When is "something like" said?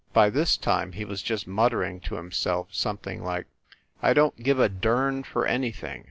2.71-3.45